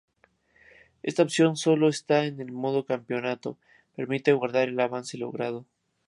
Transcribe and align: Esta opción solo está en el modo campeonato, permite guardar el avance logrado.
Esta 1.03 1.21
opción 1.21 1.57
solo 1.57 1.87
está 1.87 2.25
en 2.25 2.39
el 2.41 2.51
modo 2.51 2.85
campeonato, 2.87 3.59
permite 3.95 4.33
guardar 4.33 4.67
el 4.67 4.79
avance 4.79 5.15
logrado. 5.15 5.67